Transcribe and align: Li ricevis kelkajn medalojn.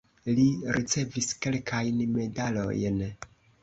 Li 0.37 0.45
ricevis 0.77 1.29
kelkajn 1.45 2.03
medalojn. 2.19 3.03